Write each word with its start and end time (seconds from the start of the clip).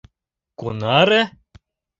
Кунаре? 0.59 1.21